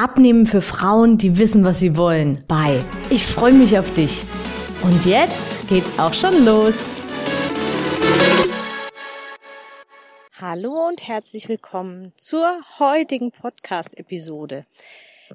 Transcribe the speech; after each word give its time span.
Abnehmen 0.00 0.46
für 0.46 0.60
Frauen, 0.60 1.18
die 1.18 1.38
wissen, 1.38 1.64
was 1.64 1.80
sie 1.80 1.96
wollen, 1.96 2.44
bei. 2.46 2.78
Ich 3.10 3.26
freue 3.26 3.52
mich 3.52 3.76
auf 3.76 3.92
dich. 3.94 4.22
Und 4.84 5.04
jetzt 5.04 5.68
geht's 5.68 5.98
auch 5.98 6.14
schon 6.14 6.44
los. 6.44 6.86
Hallo 10.40 10.86
und 10.86 11.08
herzlich 11.08 11.48
willkommen 11.48 12.12
zur 12.16 12.60
heutigen 12.78 13.32
Podcast-Episode. 13.32 14.66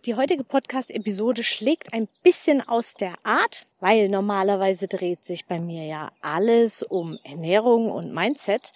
Die 0.05 0.15
heutige 0.15 0.45
Podcast-Episode 0.45 1.43
schlägt 1.43 1.91
ein 1.91 2.07
bisschen 2.23 2.65
aus 2.65 2.93
der 2.93 3.15
Art, 3.25 3.65
weil 3.81 4.07
normalerweise 4.07 4.87
dreht 4.87 5.23
sich 5.23 5.45
bei 5.45 5.59
mir 5.59 5.83
ja 5.83 6.09
alles 6.21 6.83
um 6.83 7.19
Ernährung 7.25 7.91
und 7.91 8.13
Mindset. 8.13 8.71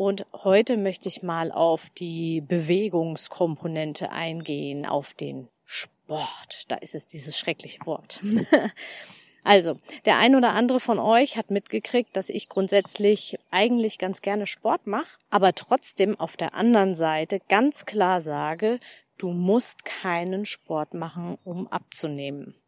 Und 0.00 0.24
heute 0.32 0.78
möchte 0.78 1.10
ich 1.10 1.22
mal 1.22 1.52
auf 1.52 1.90
die 1.90 2.40
Bewegungskomponente 2.40 4.10
eingehen, 4.10 4.86
auf 4.86 5.12
den 5.12 5.48
Sport. 5.66 6.64
Da 6.68 6.76
ist 6.76 6.94
es 6.94 7.06
dieses 7.06 7.36
schreckliche 7.38 7.84
Wort. 7.84 8.22
Also, 9.42 9.78
der 10.04 10.18
ein 10.18 10.36
oder 10.36 10.50
andere 10.50 10.80
von 10.80 10.98
euch 10.98 11.38
hat 11.38 11.50
mitgekriegt, 11.50 12.14
dass 12.14 12.28
ich 12.28 12.50
grundsätzlich 12.50 13.38
eigentlich 13.50 13.96
ganz 13.96 14.20
gerne 14.20 14.46
Sport 14.46 14.86
mache, 14.86 15.16
aber 15.30 15.54
trotzdem 15.54 16.20
auf 16.20 16.36
der 16.36 16.52
anderen 16.52 16.94
Seite 16.94 17.40
ganz 17.48 17.86
klar 17.86 18.20
sage, 18.20 18.80
du 19.16 19.30
musst 19.30 19.86
keinen 19.86 20.44
Sport 20.44 20.92
machen, 20.92 21.38
um 21.42 21.68
abzunehmen. 21.68 22.59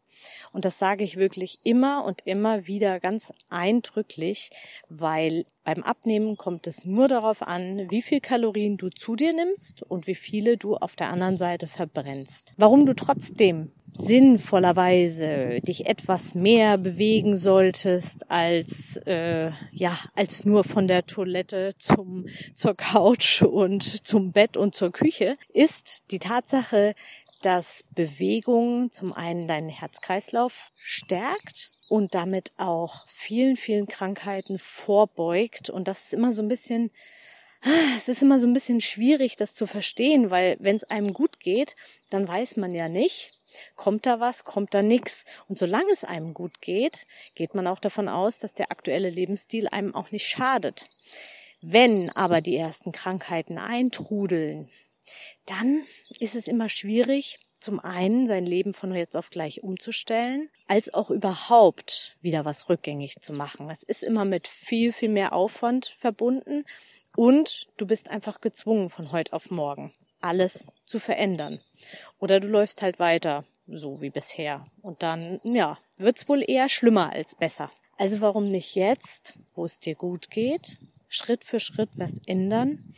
Und 0.51 0.65
das 0.65 0.79
sage 0.79 1.03
ich 1.03 1.17
wirklich 1.17 1.59
immer 1.63 2.05
und 2.05 2.21
immer 2.25 2.67
wieder 2.67 2.99
ganz 2.99 3.31
eindrücklich, 3.49 4.51
weil 4.89 5.45
beim 5.63 5.83
Abnehmen 5.83 6.37
kommt 6.37 6.67
es 6.67 6.85
nur 6.85 7.07
darauf 7.07 7.41
an, 7.41 7.89
wie 7.89 8.01
viel 8.01 8.19
Kalorien 8.19 8.77
du 8.77 8.89
zu 8.89 9.15
dir 9.15 9.33
nimmst 9.33 9.83
und 9.83 10.07
wie 10.07 10.15
viele 10.15 10.57
du 10.57 10.75
auf 10.75 10.95
der 10.95 11.09
anderen 11.09 11.37
Seite 11.37 11.67
verbrennst. 11.67 12.53
Warum 12.57 12.85
du 12.85 12.93
trotzdem 12.93 13.71
sinnvollerweise 13.93 15.61
dich 15.61 15.85
etwas 15.85 16.33
mehr 16.33 16.77
bewegen 16.77 17.37
solltest 17.37 18.29
als 18.31 18.97
äh, 19.05 19.51
ja 19.71 19.99
als 20.15 20.45
nur 20.45 20.63
von 20.63 20.87
der 20.87 21.05
Toilette 21.05 21.71
zum 21.77 22.25
zur 22.53 22.75
Couch 22.75 23.41
und 23.43 23.83
zum 23.83 24.31
Bett 24.31 24.57
und 24.57 24.73
zur 24.73 24.91
Küche 24.91 25.37
ist 25.53 26.03
die 26.11 26.19
Tatsache, 26.19 26.95
dass 27.43 27.83
Bewegung 27.91 28.91
zum 28.91 29.13
einen 29.13 29.47
deinen 29.47 29.69
Herzkreislauf 29.69 30.53
stärkt 30.77 31.71
und 31.89 32.15
damit 32.15 32.51
auch 32.57 33.05
vielen, 33.07 33.57
vielen 33.57 33.87
Krankheiten 33.87 34.57
vorbeugt. 34.57 35.69
Und 35.69 35.87
das 35.87 36.05
ist 36.05 36.13
immer 36.13 36.33
so 36.33 36.41
ein 36.41 36.47
bisschen, 36.47 36.89
es 37.97 38.07
ist 38.07 38.21
immer 38.21 38.39
so 38.39 38.47
ein 38.47 38.53
bisschen 38.53 38.81
schwierig, 38.81 39.35
das 39.35 39.55
zu 39.55 39.67
verstehen, 39.67 40.29
weil 40.31 40.57
wenn 40.59 40.75
es 40.75 40.85
einem 40.85 41.13
gut 41.13 41.39
geht, 41.39 41.75
dann 42.09 42.27
weiß 42.27 42.57
man 42.57 42.73
ja 42.73 42.89
nicht, 42.89 43.37
kommt 43.75 44.05
da 44.05 44.19
was, 44.19 44.45
kommt 44.45 44.73
da 44.73 44.81
nichts. 44.81 45.25
Und 45.47 45.57
solange 45.57 45.91
es 45.91 46.03
einem 46.03 46.33
gut 46.33 46.61
geht, 46.61 47.05
geht 47.35 47.55
man 47.55 47.67
auch 47.67 47.79
davon 47.79 48.07
aus, 48.07 48.39
dass 48.39 48.53
der 48.53 48.71
aktuelle 48.71 49.09
Lebensstil 49.09 49.67
einem 49.67 49.93
auch 49.93 50.11
nicht 50.11 50.27
schadet. 50.27 50.89
Wenn 51.61 52.09
aber 52.09 52.41
die 52.41 52.57
ersten 52.57 52.91
Krankheiten 52.91 53.57
eintrudeln, 53.57 54.69
dann 55.45 55.83
ist 56.19 56.35
es 56.35 56.47
immer 56.47 56.69
schwierig, 56.69 57.39
zum 57.59 57.79
einen 57.79 58.27
sein 58.27 58.45
Leben 58.45 58.73
von 58.73 58.93
jetzt 58.93 59.15
auf 59.15 59.29
gleich 59.29 59.63
umzustellen, 59.63 60.49
als 60.67 60.93
auch 60.93 61.09
überhaupt 61.09 62.17
wieder 62.21 62.45
was 62.45 62.69
rückgängig 62.69 63.21
zu 63.21 63.33
machen. 63.33 63.69
Es 63.69 63.83
ist 63.83 64.03
immer 64.03 64.25
mit 64.25 64.47
viel, 64.47 64.91
viel 64.91 65.09
mehr 65.09 65.33
Aufwand 65.33 65.95
verbunden 65.97 66.65
und 67.15 67.67
du 67.77 67.87
bist 67.87 68.09
einfach 68.09 68.41
gezwungen 68.41 68.89
von 68.89 69.11
heute 69.11 69.33
auf 69.33 69.49
morgen 69.49 69.93
alles 70.23 70.65
zu 70.85 70.99
verändern. 70.99 71.59
Oder 72.19 72.39
du 72.39 72.47
läufst 72.47 72.81
halt 72.81 72.99
weiter, 72.99 73.43
so 73.67 74.01
wie 74.01 74.09
bisher. 74.09 74.65
Und 74.81 75.03
dann, 75.03 75.39
ja, 75.43 75.77
wird's 75.97 76.27
wohl 76.27 76.43
eher 76.47 76.69
schlimmer 76.69 77.11
als 77.11 77.35
besser. 77.35 77.71
Also 77.97 78.21
warum 78.21 78.49
nicht 78.49 78.75
jetzt, 78.75 79.33
wo 79.53 79.65
es 79.65 79.77
dir 79.77 79.95
gut 79.95 80.31
geht, 80.31 80.77
Schritt 81.13 81.43
für 81.43 81.59
Schritt 81.59 81.91
was 81.97 82.13
ändern 82.25 82.93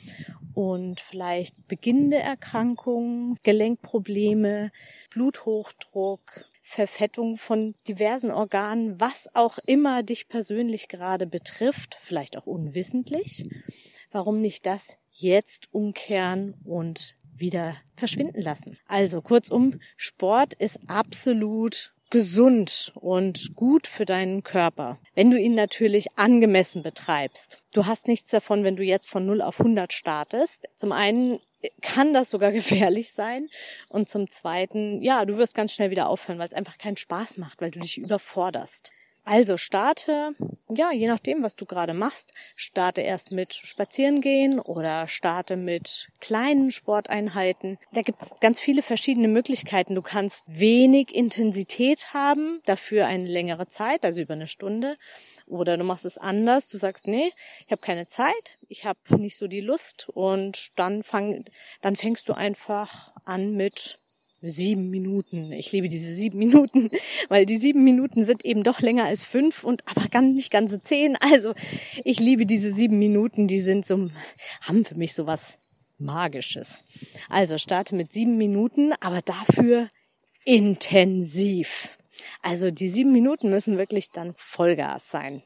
und 0.53 1.01
vielleicht 1.01 1.67
beginnende 1.67 2.17
Erkrankungen, 2.17 3.37
Gelenkprobleme, 3.43 4.71
Bluthochdruck, 5.11 6.45
Verfettung 6.61 7.37
von 7.37 7.75
diversen 7.87 8.31
Organen, 8.31 8.99
was 8.99 9.27
auch 9.35 9.57
immer 9.65 10.01
dich 10.01 10.29
persönlich 10.29 10.87
gerade 10.87 11.27
betrifft, 11.27 11.97
vielleicht 12.01 12.37
auch 12.37 12.45
unwissentlich. 12.45 13.47
Warum 14.11 14.39
nicht 14.39 14.65
das 14.65 14.97
jetzt 15.11 15.73
umkehren 15.73 16.55
und 16.63 17.15
wieder 17.35 17.75
verschwinden 17.97 18.41
lassen? 18.41 18.77
Also 18.87 19.21
kurzum, 19.21 19.81
Sport 19.97 20.53
ist 20.53 20.79
absolut 20.87 21.94
gesund 22.09 22.91
und 22.95 23.55
gut 23.55 23.87
für 23.87 24.05
deinen 24.05 24.43
Körper, 24.43 24.99
wenn 25.15 25.31
du 25.31 25.39
ihn 25.39 25.55
natürlich 25.55 26.17
angemessen 26.17 26.83
betreibst. 26.83 27.61
Du 27.73 27.85
hast 27.85 28.07
nichts 28.07 28.29
davon, 28.29 28.63
wenn 28.63 28.75
du 28.75 28.83
jetzt 28.83 29.09
von 29.09 29.25
0 29.25 29.41
auf 29.41 29.59
100 29.59 29.91
startest. 29.91 30.67
Zum 30.75 30.91
einen 30.91 31.39
kann 31.81 32.13
das 32.13 32.29
sogar 32.29 32.51
gefährlich 32.53 33.13
sein 33.13 33.47
und 33.89 34.09
zum 34.09 34.29
zweiten, 34.29 35.01
ja, 35.01 35.25
du 35.25 35.37
wirst 35.37 35.55
ganz 35.55 35.73
schnell 35.73 35.89
wieder 35.89 36.07
aufhören, 36.09 36.39
weil 36.39 36.47
es 36.47 36.53
einfach 36.53 36.77
keinen 36.77 36.97
Spaß 36.97 37.37
macht, 37.37 37.61
weil 37.61 37.71
du 37.71 37.79
dich 37.79 37.97
überforderst. 37.97 38.91
Also 39.27 39.57
starte, 39.57 40.35
ja, 40.69 40.91
je 40.91 41.07
nachdem, 41.07 41.41
was 41.41 41.55
du 41.55 41.65
gerade 41.65 41.95
machst, 41.95 42.31
starte 42.55 43.01
erst 43.01 43.31
mit 43.31 43.55
Spazierengehen 43.55 44.59
oder 44.59 45.07
starte 45.07 45.55
mit 45.55 46.11
kleinen 46.21 46.69
Sporteinheiten. 46.69 47.79
Da 47.91 48.01
gibt 48.01 48.21
es 48.21 48.35
ganz 48.39 48.59
viele 48.59 48.83
verschiedene 48.83 49.27
Möglichkeiten. 49.27 49.95
Du 49.95 50.03
kannst 50.03 50.43
wenig 50.45 51.13
Intensität 51.15 52.13
haben, 52.13 52.61
dafür 52.67 53.07
eine 53.07 53.27
längere 53.27 53.67
Zeit, 53.67 54.05
also 54.05 54.21
über 54.21 54.35
eine 54.35 54.47
Stunde. 54.47 54.95
Oder 55.47 55.75
du 55.77 55.83
machst 55.83 56.05
es 56.05 56.19
anders, 56.19 56.69
du 56.69 56.77
sagst, 56.77 57.07
nee, 57.07 57.31
ich 57.65 57.71
habe 57.71 57.81
keine 57.81 58.05
Zeit, 58.05 58.59
ich 58.67 58.85
habe 58.85 58.99
nicht 59.17 59.37
so 59.37 59.47
die 59.47 59.61
Lust 59.61 60.07
und 60.09 60.71
dann 60.75 61.01
fang, 61.01 61.45
dann 61.81 61.95
fängst 61.95 62.29
du 62.29 62.33
einfach 62.33 63.11
an 63.25 63.55
mit 63.55 63.97
sieben 64.41 64.89
Minuten. 64.89 65.51
Ich 65.51 65.71
liebe 65.71 65.89
diese 65.89 66.13
sieben 66.13 66.37
Minuten, 66.37 66.89
weil 67.29 67.45
die 67.45 67.57
sieben 67.57 67.83
Minuten 67.83 68.23
sind 68.23 68.45
eben 68.45 68.63
doch 68.63 68.79
länger 68.79 69.05
als 69.05 69.25
fünf 69.25 69.63
und 69.63 69.87
aber 69.87 70.07
ganz 70.07 70.35
nicht 70.35 70.51
ganze 70.51 70.81
zehn. 70.81 71.17
Also 71.19 71.53
ich 72.03 72.19
liebe 72.19 72.45
diese 72.45 72.71
sieben 72.73 72.99
Minuten, 72.99 73.47
die 73.47 73.61
sind 73.61 73.85
so, 73.85 74.09
haben 74.61 74.85
für 74.85 74.95
mich 74.95 75.13
so 75.13 75.25
was 75.25 75.57
Magisches. 75.97 76.83
Also 77.29 77.57
starte 77.57 77.95
mit 77.95 78.11
sieben 78.11 78.37
Minuten, 78.37 78.93
aber 78.99 79.21
dafür 79.21 79.89
intensiv. 80.43 81.97
Also 82.41 82.71
die 82.71 82.89
sieben 82.89 83.11
Minuten 83.11 83.49
müssen 83.49 83.77
wirklich 83.77 84.11
dann 84.11 84.33
Vollgas 84.37 85.09
sein. 85.09 85.41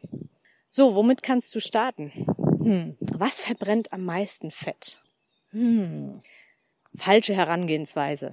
So, 0.69 0.95
womit 0.95 1.23
kannst 1.23 1.53
du 1.55 1.59
starten? 1.59 2.11
Hm, 2.37 2.97
was 2.99 3.39
verbrennt 3.39 3.91
am 3.91 4.05
meisten 4.05 4.51
Fett? 4.51 5.01
Hm, 5.51 6.21
falsche 6.95 7.35
Herangehensweise. 7.35 8.31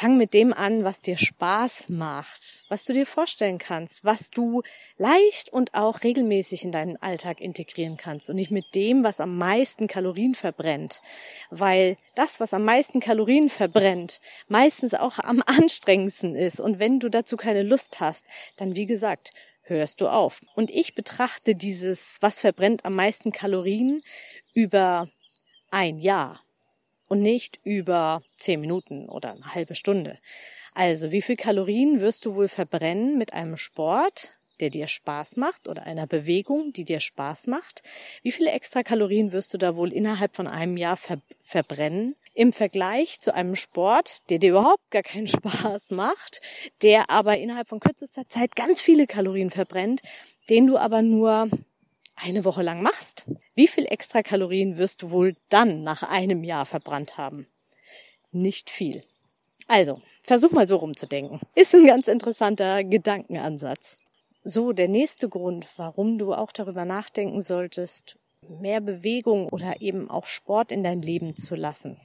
Fang 0.00 0.16
mit 0.16 0.32
dem 0.32 0.54
an, 0.54 0.82
was 0.82 1.02
dir 1.02 1.18
Spaß 1.18 1.90
macht, 1.90 2.64
was 2.70 2.86
du 2.86 2.94
dir 2.94 3.04
vorstellen 3.04 3.58
kannst, 3.58 4.02
was 4.02 4.30
du 4.30 4.62
leicht 4.96 5.52
und 5.52 5.74
auch 5.74 6.02
regelmäßig 6.02 6.64
in 6.64 6.72
deinen 6.72 6.96
Alltag 6.96 7.38
integrieren 7.38 7.98
kannst 7.98 8.30
und 8.30 8.36
nicht 8.36 8.50
mit 8.50 8.64
dem, 8.74 9.04
was 9.04 9.20
am 9.20 9.36
meisten 9.36 9.88
Kalorien 9.88 10.34
verbrennt. 10.34 11.02
Weil 11.50 11.98
das, 12.14 12.40
was 12.40 12.54
am 12.54 12.64
meisten 12.64 13.00
Kalorien 13.00 13.50
verbrennt, 13.50 14.22
meistens 14.48 14.94
auch 14.94 15.18
am 15.18 15.42
anstrengendsten 15.46 16.34
ist. 16.34 16.60
Und 16.60 16.78
wenn 16.78 16.98
du 16.98 17.10
dazu 17.10 17.36
keine 17.36 17.62
Lust 17.62 18.00
hast, 18.00 18.24
dann 18.56 18.76
wie 18.76 18.86
gesagt, 18.86 19.34
hörst 19.64 20.00
du 20.00 20.08
auf. 20.08 20.40
Und 20.54 20.70
ich 20.70 20.94
betrachte 20.94 21.54
dieses, 21.54 22.16
was 22.22 22.40
verbrennt 22.40 22.86
am 22.86 22.94
meisten 22.94 23.32
Kalorien, 23.32 24.02
über 24.54 25.10
ein 25.70 25.98
Jahr 25.98 26.40
und 27.10 27.20
nicht 27.20 27.58
über 27.64 28.22
zehn 28.38 28.60
Minuten 28.60 29.08
oder 29.08 29.32
eine 29.32 29.54
halbe 29.54 29.74
Stunde. 29.74 30.16
Also, 30.74 31.10
wie 31.10 31.22
viel 31.22 31.36
Kalorien 31.36 32.00
wirst 32.00 32.24
du 32.24 32.36
wohl 32.36 32.46
verbrennen 32.46 33.18
mit 33.18 33.34
einem 33.34 33.56
Sport, 33.56 34.30
der 34.60 34.70
dir 34.70 34.86
Spaß 34.86 35.36
macht 35.36 35.66
oder 35.66 35.82
einer 35.82 36.06
Bewegung, 36.06 36.72
die 36.72 36.84
dir 36.84 37.00
Spaß 37.00 37.48
macht? 37.48 37.82
Wie 38.22 38.30
viele 38.30 38.52
extra 38.52 38.84
Kalorien 38.84 39.32
wirst 39.32 39.52
du 39.52 39.58
da 39.58 39.74
wohl 39.74 39.92
innerhalb 39.92 40.36
von 40.36 40.46
einem 40.46 40.76
Jahr 40.76 40.96
ver 40.96 41.18
verbrennen 41.40 42.14
im 42.32 42.52
Vergleich 42.52 43.18
zu 43.18 43.34
einem 43.34 43.56
Sport, 43.56 44.18
der 44.30 44.38
dir 44.38 44.50
überhaupt 44.50 44.88
gar 44.92 45.02
keinen 45.02 45.26
Spaß 45.28 45.90
macht, 45.90 46.40
der 46.82 47.10
aber 47.10 47.38
innerhalb 47.38 47.68
von 47.68 47.80
kürzester 47.80 48.28
Zeit 48.28 48.54
ganz 48.54 48.80
viele 48.80 49.08
Kalorien 49.08 49.50
verbrennt, 49.50 50.00
den 50.48 50.68
du 50.68 50.78
aber 50.78 51.02
nur 51.02 51.50
eine 52.22 52.44
Woche 52.44 52.62
lang 52.62 52.82
machst. 52.82 53.24
Wie 53.54 53.66
viel 53.66 53.86
extra 53.86 54.22
Kalorien 54.22 54.78
wirst 54.78 55.02
du 55.02 55.10
wohl 55.10 55.36
dann 55.48 55.82
nach 55.82 56.02
einem 56.02 56.44
Jahr 56.44 56.66
verbrannt 56.66 57.18
haben? 57.18 57.46
Nicht 58.32 58.70
viel. 58.70 59.04
Also, 59.68 60.00
versuch 60.22 60.50
mal 60.50 60.68
so 60.68 60.76
rumzudenken. 60.76 61.40
Ist 61.54 61.74
ein 61.74 61.86
ganz 61.86 62.08
interessanter 62.08 62.84
Gedankenansatz. 62.84 63.96
So, 64.42 64.72
der 64.72 64.88
nächste 64.88 65.28
Grund, 65.28 65.66
warum 65.76 66.18
du 66.18 66.32
auch 66.32 66.52
darüber 66.52 66.84
nachdenken 66.84 67.40
solltest, 67.40 68.18
mehr 68.48 68.80
Bewegung 68.80 69.48
oder 69.48 69.80
eben 69.80 70.10
auch 70.10 70.26
Sport 70.26 70.72
in 70.72 70.82
dein 70.82 71.02
Leben 71.02 71.36
zu 71.36 71.54
lassen. 71.54 72.00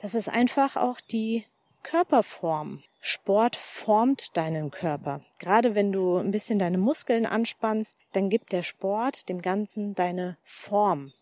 Das 0.00 0.14
ist 0.14 0.28
einfach 0.28 0.76
auch 0.76 1.00
die 1.00 1.44
Körperform. 1.86 2.82
Sport 3.00 3.54
formt 3.54 4.36
deinen 4.36 4.72
Körper. 4.72 5.20
Gerade 5.38 5.76
wenn 5.76 5.92
du 5.92 6.16
ein 6.16 6.32
bisschen 6.32 6.58
deine 6.58 6.78
Muskeln 6.78 7.26
anspannst, 7.26 7.96
dann 8.10 8.28
gibt 8.28 8.50
der 8.50 8.64
Sport 8.64 9.28
dem 9.28 9.40
Ganzen 9.40 9.94
deine 9.94 10.36
Form. 10.42 11.12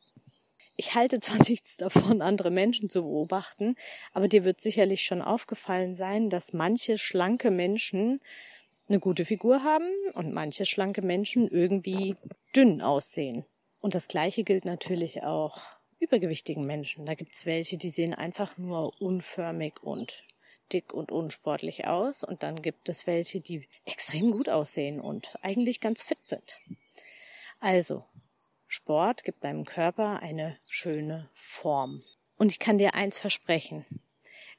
Ich 0.76 0.94
halte 0.94 1.20
zwar 1.20 1.36
nichts 1.50 1.76
davon, 1.76 2.22
andere 2.22 2.50
Menschen 2.50 2.88
zu 2.88 3.02
beobachten, 3.02 3.76
aber 4.14 4.26
dir 4.26 4.44
wird 4.44 4.62
sicherlich 4.62 5.02
schon 5.02 5.20
aufgefallen 5.20 5.96
sein, 5.96 6.30
dass 6.30 6.54
manche 6.54 6.96
schlanke 6.96 7.50
Menschen 7.50 8.22
eine 8.88 9.00
gute 9.00 9.26
Figur 9.26 9.64
haben 9.64 9.90
und 10.14 10.32
manche 10.32 10.64
schlanke 10.64 11.02
Menschen 11.02 11.46
irgendwie 11.46 12.16
dünn 12.56 12.80
aussehen. 12.80 13.44
Und 13.82 13.94
das 13.94 14.08
Gleiche 14.08 14.44
gilt 14.44 14.64
natürlich 14.64 15.24
auch 15.24 15.60
übergewichtigen 15.98 16.64
Menschen. 16.64 17.04
Da 17.04 17.12
gibt 17.12 17.34
es 17.34 17.44
welche, 17.44 17.76
die 17.76 17.90
sehen 17.90 18.14
einfach 18.14 18.56
nur 18.56 18.98
unförmig 18.98 19.82
und 19.82 20.24
dick 20.72 20.92
und 20.92 21.12
unsportlich 21.12 21.86
aus. 21.86 22.24
Und 22.24 22.42
dann 22.42 22.62
gibt 22.62 22.88
es 22.88 23.06
welche, 23.06 23.40
die 23.40 23.68
extrem 23.84 24.30
gut 24.30 24.48
aussehen 24.48 25.00
und 25.00 25.34
eigentlich 25.42 25.80
ganz 25.80 26.02
fit 26.02 26.18
sind. 26.26 26.58
Also, 27.60 28.04
Sport 28.66 29.24
gibt 29.24 29.44
deinem 29.44 29.64
Körper 29.64 30.20
eine 30.20 30.58
schöne 30.66 31.28
Form. 31.32 32.02
Und 32.36 32.50
ich 32.50 32.58
kann 32.58 32.78
dir 32.78 32.94
eins 32.94 33.18
versprechen. 33.18 33.86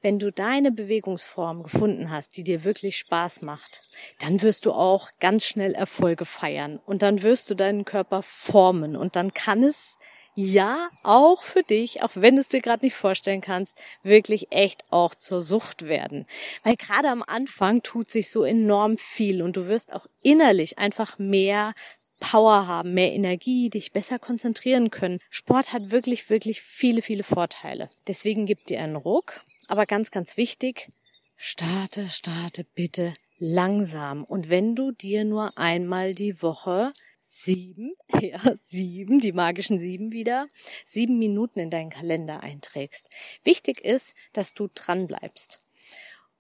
Wenn 0.02 0.20
du 0.20 0.32
deine 0.32 0.72
Bewegungsform 0.72 1.64
gefunden 1.64 2.12
hast, 2.12 2.38
die 2.38 2.44
dir 2.44 2.64
wirklich 2.64 2.98
Spaß 2.98 3.42
macht, 3.42 3.82
dann 4.20 4.42
wirst 4.42 4.66
du 4.66 4.72
auch 4.72 5.10
ganz 5.20 5.46
schnell 5.46 5.74
Erfolge 5.74 6.26
feiern 6.26 6.80
und 6.86 7.02
dann 7.02 7.24
wirst 7.24 7.50
du 7.50 7.56
deinen 7.56 7.86
Körper 7.86 8.22
formen 8.22 8.96
und 8.96 9.16
dann 9.16 9.34
kann 9.34 9.64
es 9.64 9.95
ja 10.36 10.90
auch 11.04 11.44
für 11.44 11.64
dich, 11.64 12.04
auch 12.04 12.12
wenn 12.16 12.36
du 12.36 12.42
es 12.42 12.50
dir 12.50 12.62
gerade 12.62 12.86
nicht 12.86 12.96
vorstellen 12.96 13.42
kannst, 13.42 13.76
wirklich 14.04 14.52
echt 14.52 14.84
auch 14.92 15.16
zur 15.16 15.42
Sucht 15.42 15.88
werden. 15.88 16.26
Weil 16.64 16.76
gerade 16.76 17.10
am 17.10 17.24
Anfang 17.24 17.82
tut 17.84 18.12
sich 18.12 18.30
so 18.30 18.44
enorm 18.44 18.98
viel 18.98 19.42
und 19.42 19.58
du 19.58 19.68
wirst 19.68 19.94
auch 19.94 20.08
innerlich 20.22 20.78
einfach 20.78 21.18
mehr 21.18 21.74
Power 22.20 22.68
haben, 22.68 22.94
mehr 22.94 23.14
Energie, 23.14 23.70
dich 23.70 23.92
besser 23.92 24.20
konzentrieren 24.20 24.90
können. 24.90 25.20
Sport 25.30 25.74
hat 25.74 25.92
wirklich, 25.92 26.30
wirklich 26.30 26.62
viele, 26.62 27.02
viele 27.02 27.24
Vorteile. 27.24 27.90
Deswegen 28.08 28.46
gib 28.46 28.66
dir 28.66 28.82
einen 28.82 28.96
Ruck 28.96 29.42
aber 29.68 29.86
ganz, 29.86 30.12
ganz 30.12 30.38
wichtig, 30.38 30.92
starte, 31.36 32.10
starte 32.10 32.66
bitte 32.76 33.14
langsam. 33.38 34.24
Und 34.24 34.50
wenn 34.50 34.76
du 34.76 34.92
dir 34.92 35.26
nur 35.26 35.58
einmal 35.58 36.14
die 36.14 36.42
Woche 36.42 36.94
sieben, 37.44 37.96
ja, 38.22 38.40
sieben, 38.68 39.20
die 39.20 39.34
magischen 39.34 39.80
sieben 39.80 40.12
wieder, 40.12 40.48
sieben 40.86 41.20
Minuten 41.20 41.60
in 41.60 41.70
deinen 41.70 41.90
Kalender 41.90 42.42
einträgst. 42.42 43.10
Wichtig 43.44 43.84
ist, 43.84 44.16
dass 44.34 44.54
du 44.54 44.68
dran 44.74 45.08
bleibst. 45.08 45.60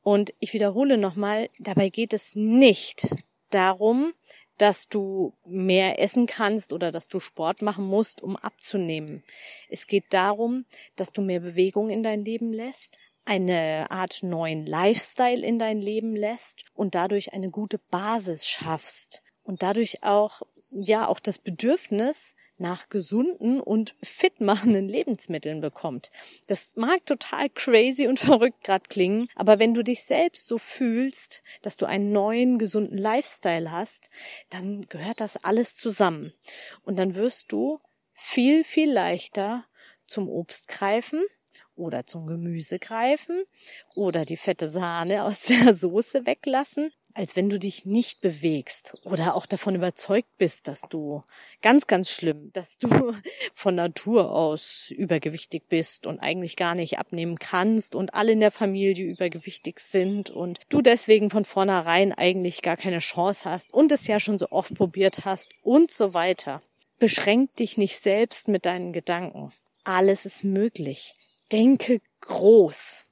Und 0.01 0.33
ich 0.39 0.53
wiederhole 0.53 0.97
nochmal, 0.97 1.49
dabei 1.59 1.89
geht 1.89 2.13
es 2.13 2.35
nicht 2.35 3.15
darum, 3.49 4.13
dass 4.57 4.87
du 4.87 5.33
mehr 5.45 5.99
essen 5.99 6.27
kannst 6.27 6.71
oder 6.71 6.91
dass 6.91 7.07
du 7.07 7.19
Sport 7.19 7.61
machen 7.61 7.85
musst, 7.85 8.21
um 8.21 8.37
abzunehmen. 8.37 9.23
Es 9.69 9.87
geht 9.87 10.05
darum, 10.11 10.65
dass 10.95 11.11
du 11.11 11.21
mehr 11.21 11.41
Bewegung 11.41 11.89
in 11.89 12.03
dein 12.03 12.23
Leben 12.23 12.53
lässt, 12.53 12.97
eine 13.25 13.87
Art 13.89 14.21
neuen 14.21 14.65
Lifestyle 14.65 15.45
in 15.45 15.59
dein 15.59 15.79
Leben 15.81 16.15
lässt 16.15 16.63
und 16.73 16.95
dadurch 16.95 17.33
eine 17.33 17.49
gute 17.49 17.79
Basis 17.79 18.47
schaffst 18.47 19.23
und 19.45 19.61
dadurch 19.61 20.03
auch, 20.03 20.41
ja, 20.75 21.07
auch 21.07 21.19
das 21.19 21.37
Bedürfnis 21.37 22.35
nach 22.57 22.89
gesunden 22.89 23.59
und 23.59 23.95
fit 24.01 24.41
machenden 24.41 24.87
Lebensmitteln 24.87 25.61
bekommt. 25.61 26.11
Das 26.47 26.75
mag 26.75 27.05
total 27.05 27.49
crazy 27.49 28.07
und 28.07 28.19
verrückt 28.19 28.63
gerade 28.63 28.87
klingen, 28.87 29.27
aber 29.35 29.59
wenn 29.59 29.73
du 29.73 29.83
dich 29.83 30.03
selbst 30.03 30.47
so 30.47 30.57
fühlst, 30.57 31.41
dass 31.61 31.77
du 31.77 31.85
einen 31.85 32.11
neuen 32.11 32.59
gesunden 32.59 32.97
Lifestyle 32.97 33.71
hast, 33.71 34.09
dann 34.49 34.81
gehört 34.89 35.21
das 35.21 35.37
alles 35.37 35.75
zusammen. 35.75 36.33
Und 36.83 36.97
dann 36.97 37.15
wirst 37.15 37.51
du 37.51 37.79
viel, 38.13 38.63
viel 38.63 38.91
leichter 38.91 39.65
zum 40.05 40.29
Obst 40.29 40.67
greifen 40.67 41.23
oder 41.75 42.05
zum 42.05 42.27
Gemüse 42.27 42.79
greifen 42.79 43.43
oder 43.95 44.25
die 44.25 44.37
fette 44.37 44.69
Sahne 44.69 45.23
aus 45.23 45.41
der 45.41 45.73
Soße 45.73 46.25
weglassen, 46.25 46.91
als 47.15 47.35
wenn 47.35 47.49
du 47.49 47.57
dich 47.57 47.85
nicht 47.85 48.21
bewegst 48.21 48.97
oder 49.03 49.35
auch 49.35 49.45
davon 49.45 49.75
überzeugt 49.75 50.37
bist, 50.37 50.67
dass 50.67 50.81
du 50.81 51.23
ganz, 51.61 51.87
ganz 51.87 52.09
schlimm, 52.09 52.51
dass 52.53 52.77
du 52.77 52.87
von 53.55 53.75
Natur 53.75 54.31
aus 54.31 54.91
übergewichtig 54.91 55.63
bist 55.69 56.05
und 56.05 56.19
eigentlich 56.19 56.55
gar 56.55 56.75
nicht 56.75 56.99
abnehmen 56.99 57.39
kannst 57.39 57.95
und 57.95 58.13
alle 58.13 58.33
in 58.33 58.39
der 58.39 58.51
Familie 58.51 59.05
übergewichtig 59.05 59.79
sind 59.79 60.29
und 60.29 60.59
du 60.69 60.81
deswegen 60.81 61.29
von 61.29 61.45
vornherein 61.45 62.13
eigentlich 62.13 62.61
gar 62.61 62.77
keine 62.77 62.99
Chance 62.99 63.49
hast 63.49 63.73
und 63.73 63.91
es 63.91 64.07
ja 64.07 64.19
schon 64.19 64.37
so 64.37 64.49
oft 64.51 64.75
probiert 64.75 65.25
hast 65.25 65.51
und 65.63 65.89
so 65.89 66.13
weiter. 66.13 66.61
Beschränk 66.99 67.55
dich 67.55 67.77
nicht 67.77 68.01
selbst 68.01 68.47
mit 68.47 68.65
deinen 68.65 68.93
Gedanken. 68.93 69.51
Alles 69.83 70.25
ist 70.25 70.43
möglich 70.43 71.15
denke 71.51 71.99
groß. 72.21 73.05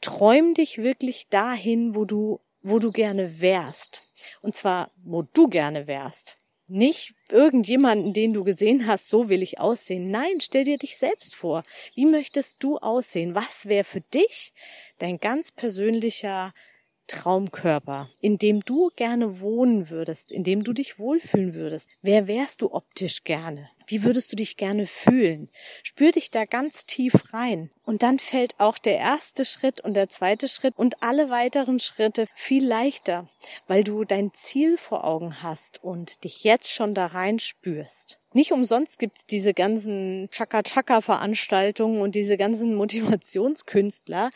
Träum 0.00 0.54
dich 0.54 0.78
wirklich 0.78 1.28
dahin, 1.30 1.94
wo 1.94 2.04
du, 2.04 2.40
wo 2.64 2.78
du 2.78 2.90
gerne 2.90 3.40
wärst. 3.40 4.02
Und 4.40 4.54
zwar, 4.54 4.90
wo 5.04 5.22
du 5.22 5.48
gerne 5.48 5.86
wärst. 5.86 6.38
Nicht 6.66 7.14
irgendjemanden, 7.30 8.14
den 8.14 8.32
du 8.32 8.42
gesehen 8.42 8.86
hast, 8.86 9.08
so 9.08 9.28
will 9.28 9.42
ich 9.42 9.60
aussehen. 9.60 10.10
Nein, 10.10 10.40
stell 10.40 10.64
dir 10.64 10.78
dich 10.78 10.96
selbst 10.96 11.34
vor. 11.34 11.62
Wie 11.94 12.06
möchtest 12.06 12.62
du 12.62 12.78
aussehen? 12.78 13.34
Was 13.34 13.66
wäre 13.68 13.84
für 13.84 14.00
dich 14.00 14.54
dein 14.98 15.18
ganz 15.18 15.52
persönlicher 15.52 16.54
Traumkörper, 17.06 18.08
in 18.20 18.38
dem 18.38 18.60
du 18.60 18.90
gerne 18.96 19.40
wohnen 19.40 19.90
würdest, 19.90 20.30
in 20.30 20.42
dem 20.42 20.64
du 20.64 20.72
dich 20.72 20.98
wohlfühlen 20.98 21.54
würdest? 21.54 21.90
Wer 22.00 22.26
wärst 22.26 22.62
du 22.62 22.72
optisch 22.72 23.24
gerne? 23.24 23.68
Wie 23.86 24.04
würdest 24.04 24.32
du 24.32 24.36
dich 24.36 24.56
gerne 24.56 24.86
fühlen? 24.86 25.50
Spür 25.82 26.12
dich 26.12 26.30
da 26.30 26.44
ganz 26.44 26.86
tief 26.86 27.12
rein. 27.32 27.70
Und 27.84 28.02
dann 28.02 28.18
fällt 28.18 28.58
auch 28.58 28.78
der 28.78 28.98
erste 28.98 29.44
Schritt 29.44 29.80
und 29.80 29.94
der 29.94 30.08
zweite 30.08 30.48
Schritt 30.48 30.74
und 30.76 31.02
alle 31.02 31.28
weiteren 31.28 31.78
Schritte 31.78 32.26
viel 32.34 32.66
leichter, 32.66 33.28
weil 33.66 33.84
du 33.84 34.04
dein 34.04 34.32
Ziel 34.34 34.78
vor 34.78 35.04
Augen 35.04 35.42
hast 35.42 35.82
und 35.84 36.24
dich 36.24 36.44
jetzt 36.44 36.70
schon 36.70 36.94
da 36.94 37.06
rein 37.06 37.38
spürst. 37.38 38.18
Nicht 38.32 38.50
umsonst 38.50 38.98
gibt 38.98 39.18
es 39.18 39.26
diese 39.26 39.54
ganzen 39.54 40.28
Chaka-Chaka-Veranstaltungen 40.30 42.00
und 42.00 42.16
diese 42.16 42.36
ganzen 42.36 42.74
Motivationskünstler. 42.76 44.30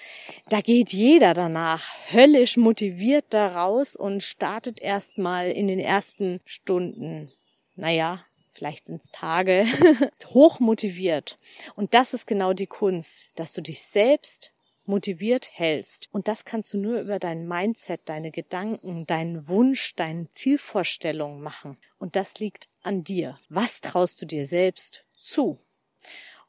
Da 0.48 0.60
geht 0.60 0.92
jeder 0.92 1.34
danach 1.34 1.84
höllisch 2.12 2.56
motiviert 2.56 3.24
da 3.30 3.48
raus 3.48 3.96
und 3.96 4.22
startet 4.22 4.80
erstmal 4.80 5.50
in 5.50 5.66
den 5.66 5.80
ersten 5.80 6.40
Stunden. 6.44 7.32
Naja, 7.74 8.24
vielleicht 8.58 8.86
sind 8.86 9.02
es 9.02 9.10
Tage, 9.12 9.66
hoch 10.26 10.60
motiviert. 10.60 11.38
Und 11.76 11.94
das 11.94 12.12
ist 12.12 12.26
genau 12.26 12.52
die 12.52 12.66
Kunst, 12.66 13.30
dass 13.36 13.52
du 13.52 13.62
dich 13.62 13.82
selbst 13.82 14.52
motiviert 14.86 15.50
hältst. 15.52 16.08
Und 16.10 16.28
das 16.28 16.44
kannst 16.44 16.72
du 16.72 16.78
nur 16.78 17.00
über 17.00 17.18
dein 17.18 17.46
Mindset, 17.46 18.00
deine 18.06 18.30
Gedanken, 18.30 19.06
deinen 19.06 19.48
Wunsch, 19.48 19.94
deine 19.94 20.32
Zielvorstellungen 20.32 21.40
machen. 21.40 21.76
Und 21.98 22.16
das 22.16 22.38
liegt 22.40 22.68
an 22.82 23.04
dir. 23.04 23.38
Was 23.48 23.80
traust 23.80 24.20
du 24.20 24.26
dir 24.26 24.46
selbst 24.46 25.04
zu? 25.14 25.58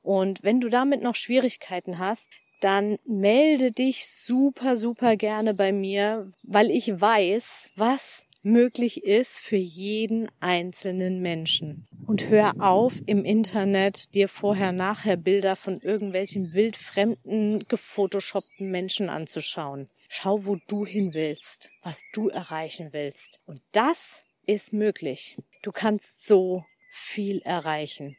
Und 0.01 0.41
wenn 0.41 0.61
du 0.61 0.69
damit 0.69 1.01
noch 1.01 1.15
Schwierigkeiten 1.15 1.99
hast, 1.99 2.29
dann 2.61 2.97
melde 3.05 3.71
dich 3.71 4.09
super, 4.09 4.77
super 4.77 5.15
gerne 5.15 5.53
bei 5.53 5.71
mir, 5.71 6.31
weil 6.43 6.71
ich 6.71 6.99
weiß, 6.99 7.71
was 7.75 8.23
möglich 8.41 9.03
ist 9.03 9.38
für 9.38 9.58
jeden 9.58 10.29
einzelnen 10.39 11.22
Menschen. 11.22 11.88
Und 12.08 12.29
hör 12.29 12.53
auf, 12.60 12.93
im 13.05 13.25
Internet 13.25 14.13
dir 14.15 14.27
vorher 14.27 14.72
nachher 14.72 15.17
Bilder 15.17 15.55
von 15.55 15.81
irgendwelchen 15.81 16.53
wildfremden, 16.53 17.65
gefotoshoppten 17.67 18.72
Menschen 18.72 19.10
anzuschauen. 19.10 19.89
Schau, 20.08 20.46
wo 20.46 20.58
du 20.67 20.86
hin 20.86 21.13
willst, 21.13 21.69
was 21.84 22.03
du 22.13 22.29
erreichen 22.29 22.93
willst. 22.93 23.39
Und 23.46 23.62
das 23.72 24.24
ist 24.46 24.74
möglich. 24.74 25.38
Du 25.62 25.72
kannst 25.72 26.25
so 26.25 26.65
viel 26.91 27.41
erreichen, 27.43 28.17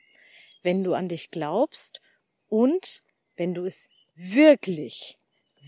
wenn 0.63 0.85
du 0.85 0.95
an 0.95 1.09
dich 1.09 1.31
glaubst 1.31 2.01
und 2.49 3.03
wenn 3.37 3.55
du 3.55 3.65
es 3.65 3.89
wirklich 4.15 5.19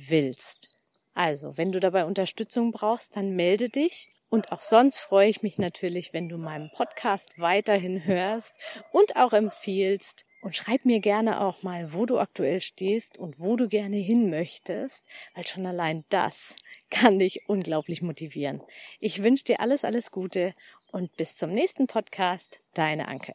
willst. 0.09 0.69
Also, 1.15 1.57
wenn 1.57 1.73
du 1.73 1.81
dabei 1.81 2.05
Unterstützung 2.05 2.71
brauchst, 2.71 3.17
dann 3.17 3.35
melde 3.35 3.69
dich. 3.69 4.11
Und 4.33 4.51
auch 4.51 4.63
sonst 4.63 4.97
freue 4.97 5.29
ich 5.29 5.43
mich 5.43 5.59
natürlich, 5.59 6.15
wenn 6.15 6.31
du 6.31 6.39
meinen 6.39 6.71
Podcast 6.71 7.39
weiterhin 7.39 8.07
hörst 8.07 8.55
und 8.91 9.15
auch 9.15 9.35
empfiehlst. 9.35 10.25
Und 10.41 10.57
schreib 10.57 10.87
mir 10.87 11.01
gerne 11.01 11.43
auch 11.43 11.63
mal, 11.63 11.93
wo 11.93 12.07
du 12.07 12.19
aktuell 12.19 12.63
stehst 12.63 13.19
und 13.19 13.39
wo 13.39 13.57
du 13.57 13.69
gerne 13.69 13.99
hin 13.99 14.31
möchtest, 14.31 15.05
weil 15.35 15.47
schon 15.47 15.67
allein 15.67 16.07
das 16.09 16.55
kann 16.89 17.19
dich 17.19 17.47
unglaublich 17.47 18.01
motivieren. 18.01 18.63
Ich 19.01 19.23
wünsche 19.23 19.45
dir 19.45 19.61
alles, 19.61 19.85
alles 19.85 20.11
Gute 20.11 20.55
und 20.93 21.15
bis 21.19 21.37
zum 21.37 21.53
nächsten 21.53 21.87
Podcast. 21.87 22.59
Deine 22.73 23.09
Anke. 23.09 23.35